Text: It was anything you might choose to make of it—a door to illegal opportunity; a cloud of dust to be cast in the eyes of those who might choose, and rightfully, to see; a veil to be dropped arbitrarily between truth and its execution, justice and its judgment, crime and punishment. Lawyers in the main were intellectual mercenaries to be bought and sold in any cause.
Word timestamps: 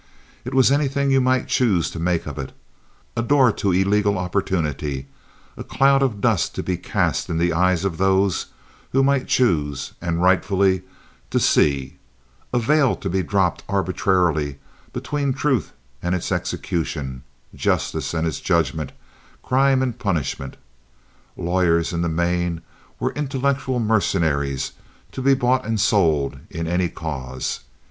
It 0.43 0.55
was 0.55 0.71
anything 0.71 1.11
you 1.11 1.21
might 1.21 1.47
choose 1.47 1.91
to 1.91 1.99
make 1.99 2.25
of 2.25 2.39
it—a 2.39 3.21
door 3.21 3.51
to 3.51 3.71
illegal 3.71 4.17
opportunity; 4.17 5.05
a 5.55 5.63
cloud 5.63 6.01
of 6.01 6.19
dust 6.19 6.55
to 6.55 6.63
be 6.63 6.75
cast 6.75 7.29
in 7.29 7.37
the 7.37 7.53
eyes 7.53 7.85
of 7.85 7.99
those 7.99 8.47
who 8.93 9.03
might 9.03 9.27
choose, 9.27 9.93
and 10.01 10.19
rightfully, 10.19 10.81
to 11.29 11.39
see; 11.39 11.99
a 12.51 12.57
veil 12.57 12.95
to 12.95 13.11
be 13.11 13.21
dropped 13.21 13.63
arbitrarily 13.69 14.57
between 14.91 15.33
truth 15.33 15.71
and 16.01 16.15
its 16.15 16.31
execution, 16.31 17.21
justice 17.53 18.15
and 18.15 18.25
its 18.25 18.39
judgment, 18.39 18.93
crime 19.43 19.83
and 19.83 19.99
punishment. 19.99 20.57
Lawyers 21.37 21.93
in 21.93 22.01
the 22.01 22.09
main 22.09 22.61
were 22.99 23.13
intellectual 23.13 23.79
mercenaries 23.79 24.71
to 25.11 25.21
be 25.21 25.35
bought 25.35 25.63
and 25.63 25.79
sold 25.79 26.39
in 26.49 26.65
any 26.65 26.89
cause. 26.89 27.59